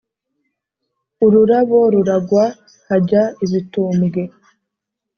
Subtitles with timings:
[1.25, 2.45] ururabo ruragwa
[2.87, 4.21] hajya ibitumbwe,